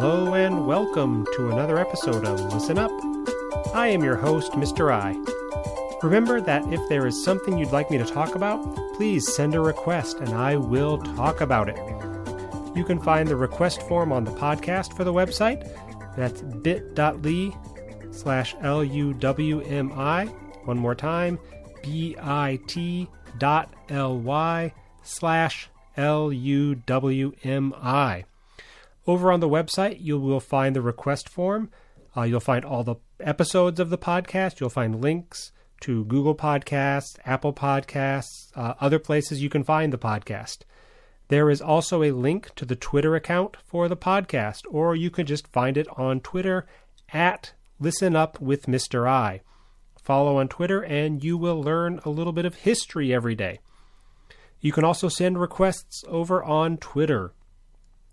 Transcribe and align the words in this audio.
Hello 0.00 0.32
and 0.32 0.66
welcome 0.66 1.26
to 1.36 1.50
another 1.50 1.78
episode 1.78 2.24
of 2.24 2.40
Listen 2.54 2.78
Up. 2.78 2.90
I 3.74 3.88
am 3.88 4.02
your 4.02 4.16
host, 4.16 4.52
Mr. 4.52 4.90
I. 4.90 5.14
Remember 6.02 6.40
that 6.40 6.66
if 6.72 6.80
there 6.88 7.06
is 7.06 7.22
something 7.22 7.58
you'd 7.58 7.70
like 7.70 7.90
me 7.90 7.98
to 7.98 8.06
talk 8.06 8.34
about, 8.34 8.64
please 8.96 9.30
send 9.30 9.54
a 9.54 9.60
request 9.60 10.20
and 10.20 10.30
I 10.30 10.56
will 10.56 10.96
talk 10.96 11.42
about 11.42 11.68
it. 11.68 11.76
You 12.74 12.82
can 12.82 12.98
find 12.98 13.28
the 13.28 13.36
request 13.36 13.82
form 13.82 14.10
on 14.10 14.24
the 14.24 14.30
podcast 14.30 14.96
for 14.96 15.04
the 15.04 15.12
website. 15.12 15.68
That's 16.16 16.40
bit.ly 16.40 17.54
slash 18.10 18.56
L-U-W-M-I. 18.62 20.24
One 20.64 20.78
more 20.78 20.94
time, 20.94 21.38
bit 21.82 23.06
dot 23.36 23.74
L-Y 23.90 24.72
slash 25.02 25.68
L-U-W-M-I. 25.98 27.44
Over 29.06 29.32
on 29.32 29.40
the 29.40 29.48
website, 29.48 29.98
you 30.00 30.18
will 30.18 30.40
find 30.40 30.76
the 30.76 30.82
request 30.82 31.28
form. 31.28 31.70
Uh, 32.16 32.22
you'll 32.22 32.40
find 32.40 32.64
all 32.64 32.84
the 32.84 32.96
episodes 33.20 33.80
of 33.80 33.90
the 33.90 33.98
podcast. 33.98 34.60
You'll 34.60 34.70
find 34.70 35.00
links 35.00 35.52
to 35.80 36.04
Google 36.04 36.34
Podcasts, 36.34 37.18
Apple 37.24 37.52
Podcasts, 37.52 38.50
uh, 38.54 38.74
other 38.80 38.98
places 38.98 39.42
you 39.42 39.48
can 39.48 39.64
find 39.64 39.92
the 39.92 39.98
podcast. 39.98 40.58
There 41.28 41.48
is 41.48 41.62
also 41.62 42.02
a 42.02 42.10
link 42.10 42.54
to 42.56 42.64
the 42.64 42.76
Twitter 42.76 43.14
account 43.14 43.56
for 43.64 43.88
the 43.88 43.96
podcast, 43.96 44.62
or 44.68 44.96
you 44.96 45.10
can 45.10 45.26
just 45.26 45.46
find 45.48 45.76
it 45.76 45.86
on 45.96 46.20
Twitter 46.20 46.66
at 47.12 47.52
Listen 47.78 48.16
Up 48.16 48.40
with 48.40 48.66
Mr. 48.66 49.08
I. 49.08 49.40
Follow 50.02 50.38
on 50.38 50.48
Twitter, 50.48 50.82
and 50.82 51.22
you 51.22 51.38
will 51.38 51.62
learn 51.62 52.00
a 52.04 52.10
little 52.10 52.32
bit 52.32 52.44
of 52.44 52.56
history 52.56 53.14
every 53.14 53.34
day. 53.34 53.60
You 54.60 54.72
can 54.72 54.84
also 54.84 55.08
send 55.08 55.38
requests 55.38 56.04
over 56.08 56.42
on 56.42 56.76
Twitter. 56.76 57.32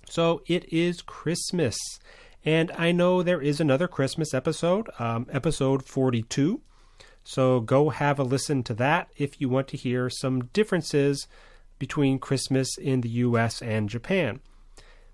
So 0.10 0.42
it 0.48 0.72
is 0.72 1.02
Christmas. 1.02 1.78
And 2.46 2.72
I 2.78 2.92
know 2.92 3.22
there 3.22 3.42
is 3.42 3.60
another 3.60 3.88
Christmas 3.88 4.34
episode, 4.34 4.90
um, 5.00 5.28
episode 5.32 5.84
42. 5.84 6.62
So 7.24 7.60
go 7.60 7.90
have 7.90 8.20
a 8.20 8.24
listen 8.24 8.64
to 8.64 8.74
that 8.76 9.10
if 9.18 9.42
you 9.42 9.50
want 9.50 9.68
to 9.70 9.78
hear 9.78 10.10
some 10.10 10.46
differences 10.46 11.28
between 11.78 12.20
Christmas 12.20 12.78
in 12.78 13.02
the 13.02 13.10
US 13.10 13.62
and 13.62 13.90
Japan. 13.90 14.40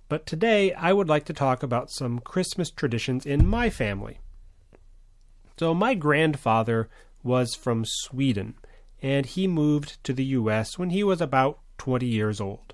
But 0.09 0.27
today 0.27 0.73
I 0.73 0.93
would 0.93 1.09
like 1.09 1.25
to 1.25 1.33
talk 1.33 1.63
about 1.63 1.89
some 1.89 2.19
Christmas 2.19 2.69
traditions 2.69 3.25
in 3.25 3.47
my 3.47 3.69
family. 3.69 4.19
So, 5.57 5.73
my 5.73 5.93
grandfather 5.93 6.89
was 7.23 7.55
from 7.55 7.85
Sweden, 7.85 8.55
and 9.01 9.25
he 9.25 9.47
moved 9.47 10.03
to 10.03 10.13
the 10.13 10.25
US 10.25 10.77
when 10.77 10.89
he 10.89 11.03
was 11.03 11.21
about 11.21 11.59
20 11.77 12.05
years 12.05 12.39
old. 12.41 12.73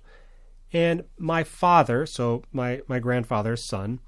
And 0.72 1.04
my 1.18 1.44
father, 1.44 2.06
so 2.06 2.44
my, 2.52 2.82
my 2.88 3.00
grandfather's 3.00 3.68
son, 3.68 4.00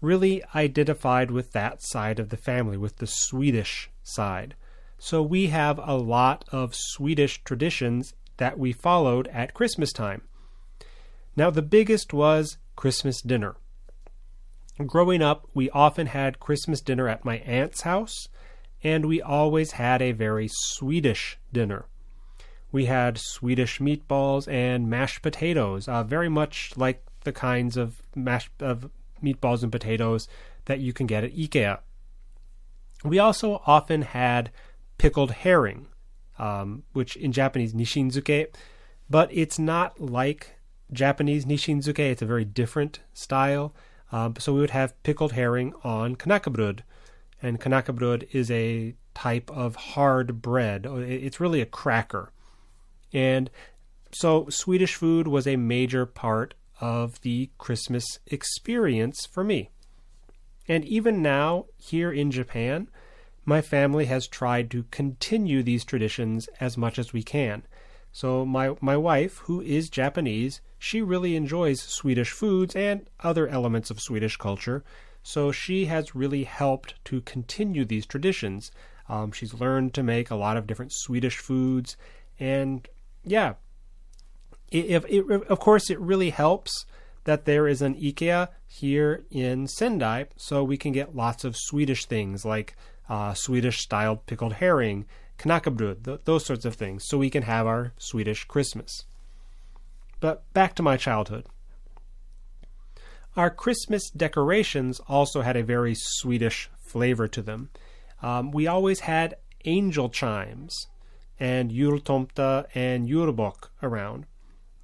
really 0.00 0.42
identified 0.54 1.30
with 1.30 1.52
that 1.52 1.82
side 1.82 2.18
of 2.18 2.28
the 2.28 2.36
family, 2.36 2.76
with 2.76 2.98
the 2.98 3.06
Swedish 3.06 3.90
side. 4.02 4.54
So 4.98 5.22
we 5.22 5.48
have 5.48 5.78
a 5.82 5.96
lot 5.96 6.44
of 6.52 6.74
Swedish 6.74 7.42
traditions 7.42 8.14
that 8.36 8.58
we 8.58 8.72
followed 8.72 9.26
at 9.28 9.54
Christmas 9.54 9.92
time. 9.92 10.22
Now, 11.34 11.50
the 11.50 11.62
biggest 11.62 12.12
was 12.12 12.58
Christmas 12.76 13.20
dinner. 13.20 13.56
Growing 14.86 15.22
up, 15.22 15.48
we 15.54 15.70
often 15.70 16.06
had 16.06 16.40
Christmas 16.40 16.80
dinner 16.80 17.08
at 17.08 17.24
my 17.24 17.38
aunt's 17.38 17.82
house, 17.82 18.28
and 18.82 19.06
we 19.06 19.20
always 19.22 19.72
had 19.72 20.02
a 20.02 20.12
very 20.12 20.48
Swedish 20.50 21.38
dinner. 21.52 21.86
We 22.76 22.84
had 22.84 23.16
Swedish 23.16 23.78
meatballs 23.78 24.46
and 24.52 24.90
mashed 24.90 25.22
potatoes, 25.22 25.88
uh, 25.88 26.02
very 26.02 26.28
much 26.28 26.74
like 26.76 27.02
the 27.24 27.32
kinds 27.32 27.78
of 27.78 28.02
mashed 28.14 28.50
of 28.60 28.90
meatballs 29.24 29.62
and 29.62 29.72
potatoes 29.72 30.28
that 30.66 30.80
you 30.80 30.92
can 30.92 31.06
get 31.06 31.24
at 31.24 31.32
IKEA. 31.32 31.78
We 33.02 33.18
also 33.18 33.62
often 33.66 34.02
had 34.02 34.50
pickled 34.98 35.30
herring, 35.30 35.86
um, 36.38 36.82
which 36.92 37.16
in 37.16 37.32
Japanese 37.32 37.72
nishinzuke, 37.72 38.48
but 39.08 39.30
it's 39.32 39.58
not 39.58 39.98
like 39.98 40.56
Japanese 40.92 41.46
nishinzuke. 41.46 41.98
It's 41.98 42.20
a 42.20 42.26
very 42.26 42.44
different 42.44 43.00
style. 43.14 43.74
Um, 44.12 44.34
so 44.38 44.52
we 44.52 44.60
would 44.60 44.76
have 44.76 45.02
pickled 45.02 45.32
herring 45.32 45.72
on 45.82 46.14
knäckebröd, 46.14 46.80
and 47.40 47.58
knäckebröd 47.58 48.28
is 48.32 48.50
a 48.50 48.94
type 49.14 49.50
of 49.50 49.76
hard 49.76 50.42
bread. 50.42 50.84
It's 50.84 51.40
really 51.40 51.62
a 51.62 51.66
cracker, 51.66 52.32
and 53.16 53.48
so 54.12 54.46
Swedish 54.50 54.94
food 54.94 55.26
was 55.26 55.46
a 55.46 55.56
major 55.56 56.04
part 56.04 56.52
of 56.82 57.18
the 57.22 57.48
Christmas 57.56 58.04
experience 58.26 59.26
for 59.32 59.42
me. 59.42 59.70
And 60.68 60.84
even 60.84 61.22
now, 61.22 61.64
here 61.78 62.12
in 62.12 62.30
Japan, 62.30 62.88
my 63.46 63.62
family 63.62 64.04
has 64.04 64.28
tried 64.28 64.70
to 64.72 64.82
continue 64.90 65.62
these 65.62 65.82
traditions 65.82 66.46
as 66.60 66.76
much 66.76 66.98
as 66.98 67.14
we 67.14 67.22
can. 67.22 67.62
So 68.12 68.44
my 68.44 68.76
my 68.82 68.98
wife, 68.98 69.38
who 69.44 69.62
is 69.62 69.88
Japanese, 69.88 70.60
she 70.78 71.00
really 71.00 71.36
enjoys 71.36 71.80
Swedish 71.80 72.32
foods 72.32 72.76
and 72.76 73.08
other 73.20 73.48
elements 73.48 73.90
of 73.90 74.00
Swedish 74.00 74.36
culture. 74.36 74.84
So 75.22 75.52
she 75.52 75.86
has 75.86 76.14
really 76.14 76.44
helped 76.44 77.02
to 77.06 77.22
continue 77.22 77.86
these 77.86 78.04
traditions. 78.04 78.70
Um, 79.08 79.32
she's 79.32 79.54
learned 79.54 79.94
to 79.94 80.02
make 80.02 80.30
a 80.30 80.36
lot 80.36 80.58
of 80.58 80.66
different 80.66 80.92
Swedish 80.92 81.38
foods, 81.38 81.96
and 82.38 82.86
yeah, 83.26 83.54
it, 84.70 85.04
it, 85.08 85.30
of 85.48 85.60
course 85.60 85.90
it 85.90 86.00
really 86.00 86.30
helps 86.30 86.86
that 87.24 87.44
there 87.44 87.66
is 87.66 87.82
an 87.82 87.94
IKEA 87.96 88.48
here 88.66 89.24
in 89.30 89.66
Sendai, 89.66 90.26
so 90.36 90.62
we 90.62 90.76
can 90.76 90.92
get 90.92 91.16
lots 91.16 91.44
of 91.44 91.56
Swedish 91.56 92.06
things 92.06 92.44
like 92.44 92.76
uh, 93.08 93.34
Swedish 93.34 93.80
styled 93.80 94.24
pickled 94.26 94.54
herring, 94.54 95.04
knäckebröd, 95.38 96.04
th- 96.04 96.20
those 96.24 96.46
sorts 96.46 96.64
of 96.64 96.76
things, 96.76 97.04
so 97.06 97.18
we 97.18 97.30
can 97.30 97.42
have 97.42 97.66
our 97.66 97.92
Swedish 97.98 98.44
Christmas. 98.44 99.04
But 100.20 100.50
back 100.52 100.74
to 100.76 100.82
my 100.82 100.96
childhood. 100.96 101.46
Our 103.36 103.50
Christmas 103.50 104.08
decorations 104.10 105.00
also 105.08 105.42
had 105.42 105.56
a 105.56 105.62
very 105.62 105.94
Swedish 105.94 106.70
flavor 106.88 107.28
to 107.28 107.42
them. 107.42 107.70
Um, 108.22 108.50
we 108.50 108.66
always 108.66 109.00
had 109.00 109.34
angel 109.64 110.08
chimes 110.08 110.86
and 111.38 111.70
jultomte 111.70 112.66
and 112.74 113.08
julbok 113.08 113.68
around. 113.82 114.26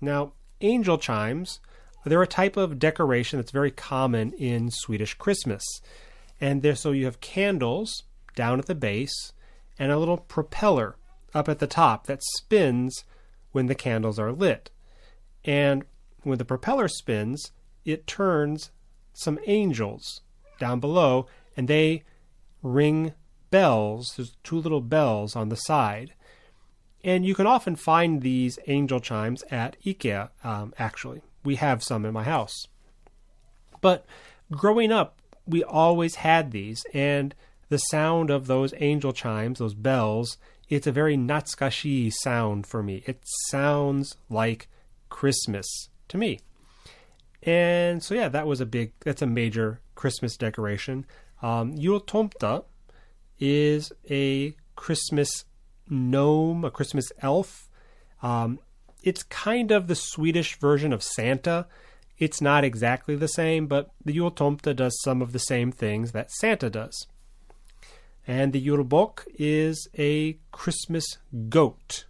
Now, 0.00 0.32
angel 0.60 0.98
chimes, 0.98 1.60
they're 2.04 2.22
a 2.22 2.26
type 2.26 2.56
of 2.56 2.78
decoration 2.78 3.38
that's 3.38 3.52
very 3.52 3.70
common 3.70 4.32
in 4.32 4.70
Swedish 4.70 5.14
Christmas. 5.14 5.64
And 6.40 6.62
there, 6.62 6.74
so 6.74 6.90
you 6.90 7.04
have 7.04 7.20
candles 7.20 8.02
down 8.34 8.58
at 8.58 8.66
the 8.66 8.74
base 8.74 9.32
and 9.78 9.92
a 9.92 9.98
little 9.98 10.18
propeller 10.18 10.96
up 11.34 11.48
at 11.48 11.58
the 11.58 11.66
top 11.66 12.06
that 12.06 12.22
spins 12.36 13.04
when 13.52 13.66
the 13.66 13.74
candles 13.74 14.18
are 14.18 14.32
lit. 14.32 14.70
And 15.44 15.84
when 16.22 16.38
the 16.38 16.44
propeller 16.44 16.88
spins, 16.88 17.52
it 17.84 18.06
turns 18.06 18.70
some 19.12 19.38
angels 19.46 20.20
down 20.58 20.80
below 20.80 21.26
and 21.56 21.68
they 21.68 22.02
ring 22.62 23.12
bells. 23.50 24.14
There's 24.16 24.36
two 24.42 24.58
little 24.58 24.80
bells 24.80 25.36
on 25.36 25.48
the 25.48 25.56
side. 25.56 26.12
And 27.04 27.26
you 27.26 27.34
can 27.34 27.46
often 27.46 27.76
find 27.76 28.22
these 28.22 28.58
angel 28.66 29.00
chimes 29.00 29.42
at 29.50 29.76
IKEA, 29.84 30.30
um, 30.44 30.72
actually. 30.78 31.22
We 31.44 31.56
have 31.56 31.82
some 31.82 32.04
in 32.04 32.12
my 32.12 32.22
house. 32.22 32.68
But 33.80 34.06
growing 34.50 34.92
up, 34.92 35.18
we 35.46 35.64
always 35.64 36.16
had 36.16 36.52
these, 36.52 36.84
and 36.94 37.34
the 37.68 37.78
sound 37.78 38.30
of 38.30 38.46
those 38.46 38.74
angel 38.78 39.12
chimes, 39.12 39.58
those 39.58 39.74
bells, 39.74 40.38
it's 40.68 40.86
a 40.86 40.92
very 40.92 41.16
natsukashi 41.16 42.10
sound 42.10 42.66
for 42.66 42.82
me. 42.82 43.02
It 43.06 43.20
sounds 43.48 44.16
like 44.30 44.68
Christmas 45.10 45.66
to 46.08 46.16
me. 46.16 46.40
And 47.42 48.02
so 48.02 48.14
yeah, 48.14 48.28
that 48.28 48.46
was 48.46 48.60
a 48.60 48.66
big 48.66 48.92
that's 49.00 49.20
a 49.20 49.26
major 49.26 49.80
Christmas 49.94 50.36
decoration. 50.36 51.04
Um 51.42 51.76
Jultomte 51.76 52.64
is 53.38 53.92
a 54.08 54.54
Christmas 54.76 55.44
gnome, 55.92 56.64
a 56.64 56.70
Christmas 56.70 57.12
elf. 57.20 57.68
Um, 58.22 58.58
it's 59.02 59.22
kind 59.22 59.70
of 59.70 59.86
the 59.86 59.94
Swedish 59.94 60.58
version 60.58 60.92
of 60.92 61.02
Santa. 61.02 61.66
It's 62.18 62.40
not 62.40 62.64
exactly 62.64 63.16
the 63.16 63.28
same, 63.28 63.66
but 63.66 63.90
the 64.04 64.16
Jultomte 64.16 64.74
does 64.74 65.00
some 65.02 65.22
of 65.22 65.32
the 65.32 65.38
same 65.38 65.72
things 65.72 66.12
that 66.12 66.30
Santa 66.30 66.70
does. 66.70 67.06
And 68.26 68.52
the 68.52 68.64
Julbok 68.64 69.26
is 69.34 69.88
a 69.98 70.38
Christmas 70.52 71.18
goat. 71.48 72.04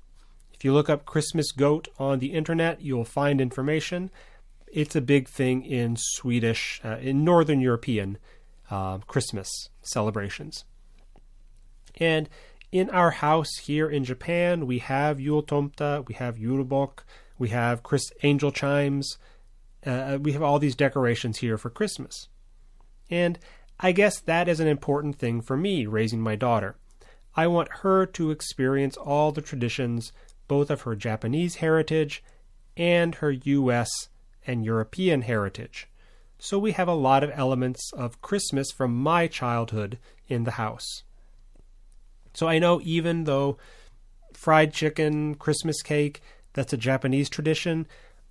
If 0.52 0.64
you 0.64 0.74
look 0.74 0.90
up 0.90 1.06
Christmas 1.06 1.50
goat 1.50 1.88
on 1.98 2.18
the 2.18 2.34
internet, 2.34 2.82
you'll 2.82 3.04
find 3.04 3.40
information. 3.40 4.10
It's 4.70 4.94
a 4.94 5.00
big 5.00 5.28
thing 5.28 5.64
in 5.64 5.96
Swedish, 5.98 6.80
uh, 6.84 6.98
in 7.00 7.24
Northern 7.24 7.60
European 7.60 8.18
uh, 8.70 8.98
Christmas 8.98 9.48
celebrations. 9.80 10.64
And 11.96 12.28
in 12.72 12.88
our 12.88 13.10
house 13.10 13.54
here 13.58 13.88
in 13.88 14.02
Japan, 14.02 14.66
we 14.66 14.78
have 14.78 15.18
Jultomte, 15.18 16.08
we 16.08 16.14
have 16.14 16.36
Julbok, 16.36 17.00
we 17.38 17.50
have 17.50 17.82
Chris 17.82 18.10
angel 18.22 18.50
chimes, 18.50 19.18
uh, 19.84 20.18
we 20.20 20.32
have 20.32 20.42
all 20.42 20.58
these 20.58 20.74
decorations 20.74 21.38
here 21.38 21.58
for 21.58 21.68
Christmas. 21.68 22.28
And 23.10 23.38
I 23.78 23.92
guess 23.92 24.18
that 24.20 24.48
is 24.48 24.58
an 24.58 24.68
important 24.68 25.16
thing 25.16 25.42
for 25.42 25.56
me 25.56 25.86
raising 25.86 26.20
my 26.20 26.34
daughter. 26.34 26.76
I 27.34 27.46
want 27.46 27.68
her 27.80 28.06
to 28.06 28.30
experience 28.30 28.96
all 28.96 29.32
the 29.32 29.42
traditions, 29.42 30.12
both 30.48 30.70
of 30.70 30.82
her 30.82 30.96
Japanese 30.96 31.56
heritage 31.56 32.24
and 32.76 33.16
her 33.16 33.30
U.S. 33.30 33.90
and 34.46 34.64
European 34.64 35.22
heritage. 35.22 35.88
So 36.38 36.58
we 36.58 36.72
have 36.72 36.88
a 36.88 36.94
lot 36.94 37.22
of 37.22 37.30
elements 37.34 37.92
of 37.92 38.22
Christmas 38.22 38.70
from 38.70 38.94
my 38.94 39.26
childhood 39.26 39.98
in 40.26 40.44
the 40.44 40.52
house. 40.52 41.02
So 42.32 42.48
I 42.48 42.58
know 42.58 42.80
even 42.82 43.24
though 43.24 43.58
fried 44.32 44.72
chicken, 44.72 45.34
Christmas 45.34 45.82
cake, 45.82 46.20
that's 46.52 46.72
a 46.72 46.76
Japanese 46.78 47.28
tradition, 47.28 47.86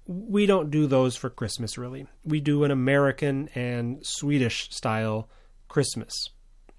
we 0.08 0.46
don't 0.46 0.72
do 0.72 0.88
those 0.88 1.16
for 1.16 1.30
Christmas 1.30 1.78
really. 1.78 2.08
We 2.26 2.42
do 2.42 2.64
an 2.64 2.72
American 2.72 3.50
and 3.56 4.06
Swedish 4.06 4.70
style 4.72 5.30
Christmas. 5.68 6.30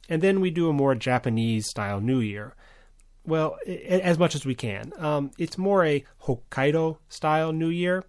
And 0.09 0.21
then 0.21 0.41
we 0.41 0.51
do 0.51 0.69
a 0.69 0.73
more 0.73 0.95
Japanese 0.95 1.67
style 1.69 2.01
New 2.01 2.21
Year. 2.21 2.55
Well, 3.25 3.57
as 3.67 4.19
much 4.19 4.35
as 4.35 4.45
we 4.45 4.55
can. 4.55 4.93
Um, 4.99 5.31
it's 5.39 5.57
more 5.57 5.85
a 5.85 6.05
Hokkaido 6.25 6.99
style 7.09 7.53
New 7.53 7.69
Year. 7.69 8.05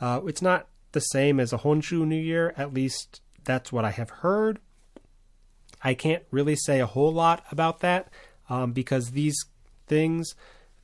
Uh, 0.00 0.20
it's 0.24 0.40
not 0.40 0.68
the 0.92 1.00
same 1.00 1.40
as 1.40 1.52
a 1.52 1.58
Honshu 1.58 2.06
New 2.06 2.20
Year, 2.20 2.54
at 2.56 2.72
least 2.72 3.20
that's 3.44 3.72
what 3.72 3.84
I 3.84 3.90
have 3.90 4.10
heard. 4.10 4.60
I 5.82 5.94
can't 5.94 6.22
really 6.30 6.54
say 6.54 6.80
a 6.80 6.86
whole 6.86 7.12
lot 7.12 7.44
about 7.50 7.80
that 7.80 8.08
um, 8.48 8.72
because 8.72 9.10
these 9.10 9.36
things, 9.86 10.34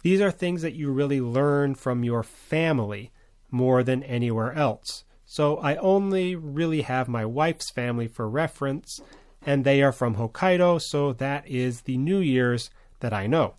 these 0.02 0.20
are 0.20 0.30
things 0.30 0.62
that 0.62 0.74
you 0.74 0.90
really 0.90 1.20
learn 1.20 1.74
from 1.74 2.04
your 2.04 2.22
family 2.22 3.12
more 3.50 3.82
than 3.82 4.02
anywhere 4.02 4.52
else. 4.52 5.04
So 5.24 5.58
I 5.58 5.76
only 5.76 6.34
really 6.34 6.82
have 6.82 7.08
my 7.08 7.24
wife's 7.24 7.70
family 7.70 8.08
for 8.08 8.28
reference, 8.28 9.00
and 9.44 9.64
they 9.64 9.82
are 9.82 9.92
from 9.92 10.16
Hokkaido, 10.16 10.80
so 10.82 11.12
that 11.14 11.46
is 11.46 11.82
the 11.82 11.98
New 11.98 12.18
Year's 12.18 12.70
that 13.00 13.12
I 13.12 13.26
know. 13.26 13.54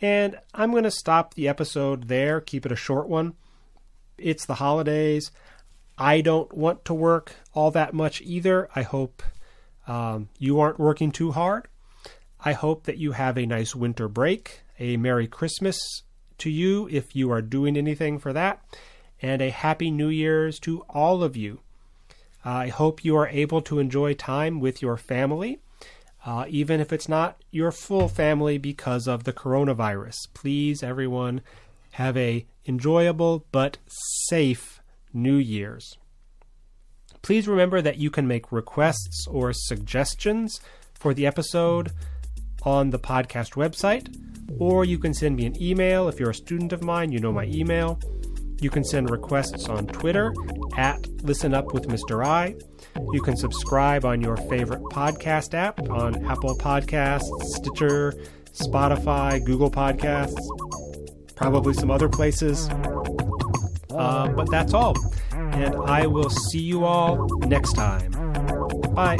And 0.00 0.38
I'm 0.52 0.72
going 0.72 0.84
to 0.84 0.90
stop 0.90 1.34
the 1.34 1.48
episode 1.48 2.08
there, 2.08 2.40
keep 2.40 2.66
it 2.66 2.72
a 2.72 2.76
short 2.76 3.08
one. 3.08 3.34
It's 4.18 4.44
the 4.44 4.56
holidays. 4.56 5.30
I 5.98 6.20
don't 6.20 6.52
want 6.52 6.84
to 6.86 6.94
work 6.94 7.32
all 7.54 7.70
that 7.70 7.94
much 7.94 8.20
either. 8.20 8.68
I 8.76 8.82
hope 8.82 9.22
um, 9.86 10.28
you 10.38 10.60
aren't 10.60 10.78
working 10.78 11.10
too 11.10 11.32
hard. 11.32 11.68
I 12.46 12.52
hope 12.52 12.84
that 12.84 12.98
you 12.98 13.10
have 13.10 13.36
a 13.36 13.44
nice 13.44 13.74
winter 13.74 14.06
break, 14.06 14.60
a 14.78 14.96
Merry 14.98 15.26
Christmas 15.26 16.04
to 16.38 16.48
you 16.48 16.88
if 16.92 17.16
you 17.16 17.32
are 17.32 17.42
doing 17.42 17.76
anything 17.76 18.20
for 18.20 18.32
that, 18.32 18.62
and 19.20 19.42
a 19.42 19.50
Happy 19.50 19.90
New 19.90 20.10
Year's 20.10 20.60
to 20.60 20.82
all 20.88 21.24
of 21.24 21.36
you. 21.36 21.58
I 22.44 22.68
hope 22.68 23.04
you 23.04 23.16
are 23.16 23.26
able 23.26 23.62
to 23.62 23.80
enjoy 23.80 24.14
time 24.14 24.60
with 24.60 24.80
your 24.80 24.96
family, 24.96 25.58
uh, 26.24 26.44
even 26.48 26.78
if 26.78 26.92
it's 26.92 27.08
not 27.08 27.42
your 27.50 27.72
full 27.72 28.06
family 28.06 28.58
because 28.58 29.08
of 29.08 29.24
the 29.24 29.32
coronavirus. 29.32 30.14
Please, 30.32 30.84
everyone, 30.84 31.40
have 31.94 32.16
a 32.16 32.46
enjoyable 32.64 33.44
but 33.50 33.78
safe 34.28 34.80
New 35.12 35.34
Year's. 35.34 35.98
Please 37.22 37.48
remember 37.48 37.82
that 37.82 37.98
you 37.98 38.08
can 38.08 38.28
make 38.28 38.52
requests 38.52 39.26
or 39.28 39.52
suggestions 39.52 40.60
for 40.94 41.12
the 41.12 41.26
episode 41.26 41.90
on 42.66 42.90
the 42.90 42.98
podcast 42.98 43.52
website, 43.54 44.14
or 44.58 44.84
you 44.84 44.98
can 44.98 45.14
send 45.14 45.36
me 45.36 45.46
an 45.46 45.62
email. 45.62 46.08
If 46.08 46.18
you're 46.20 46.30
a 46.30 46.34
student 46.34 46.72
of 46.72 46.82
mine, 46.82 47.12
you 47.12 47.20
know 47.20 47.32
my 47.32 47.44
email. 47.44 48.00
You 48.60 48.70
can 48.70 48.84
send 48.84 49.10
requests 49.10 49.68
on 49.68 49.86
Twitter 49.86 50.34
at 50.76 51.06
Listen 51.22 51.54
Up 51.54 51.72
with 51.72 51.88
Mr. 51.88 52.24
I. 52.24 52.56
You 53.12 53.20
can 53.20 53.36
subscribe 53.36 54.04
on 54.04 54.20
your 54.20 54.36
favorite 54.36 54.82
podcast 54.84 55.54
app 55.54 55.78
on 55.90 56.24
Apple 56.26 56.56
Podcasts, 56.56 57.30
Stitcher, 57.44 58.14
Spotify, 58.52 59.44
Google 59.44 59.70
Podcasts, 59.70 60.38
probably 61.34 61.74
some 61.74 61.90
other 61.90 62.08
places. 62.08 62.68
Uh, 63.90 64.28
but 64.28 64.50
that's 64.50 64.74
all. 64.74 64.94
And 65.32 65.74
I 65.74 66.06
will 66.06 66.30
see 66.30 66.60
you 66.60 66.84
all 66.84 67.28
next 67.40 67.74
time. 67.74 68.10
Bye. 68.94 69.18